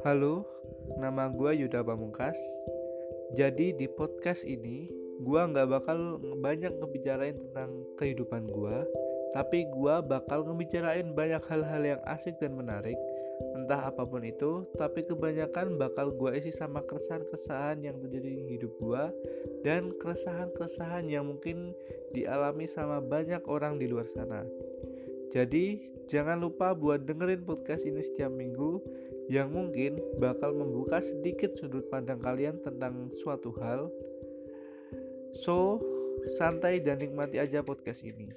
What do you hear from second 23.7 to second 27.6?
di luar sana. Jadi jangan lupa buat dengerin